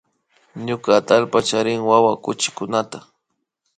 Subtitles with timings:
[0.65, 2.97] Ñuka atallpa charin wawa chuchikunata